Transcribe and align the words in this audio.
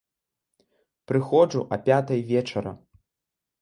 Прыходжу 1.11 1.61
а 1.73 1.81
пятай 1.87 2.19
вечара. 2.31 2.73